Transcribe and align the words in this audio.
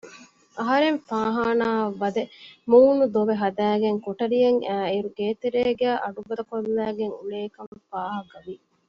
އަހަރެން 0.57 0.99
ފާހާނާއަށްވަދެ 1.07 2.23
މޫނު 2.69 3.05
ދޮވެ 3.13 3.35
ހަދައިގެން 3.41 3.99
ކޮޓަރިއަށް 4.05 4.61
އައިއިރު 4.69 5.09
ގޭތެރޭގައި 5.17 5.99
އަޑުގަދަކޮށްލައިގެން 6.03 7.15
އުޅޭކަން 7.17 7.75
ފާހަގަވި 7.89 8.55